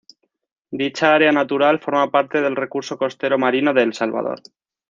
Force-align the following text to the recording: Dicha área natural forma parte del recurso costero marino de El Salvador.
Dicha 0.79 1.13
área 1.17 1.31
natural 1.31 1.79
forma 1.79 2.09
parte 2.09 2.41
del 2.41 2.55
recurso 2.55 2.97
costero 2.97 3.37
marino 3.37 3.71
de 3.71 3.83
El 3.83 3.93
Salvador. 3.93 4.41